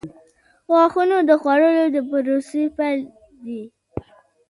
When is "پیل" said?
2.77-2.99